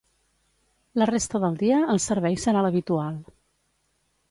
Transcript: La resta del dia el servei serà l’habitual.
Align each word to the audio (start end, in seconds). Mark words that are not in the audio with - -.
La 1.01 1.07
resta 1.09 1.41
del 1.43 1.59
dia 1.59 1.83
el 1.97 2.03
servei 2.07 2.41
serà 2.47 2.65
l’habitual. 2.67 3.23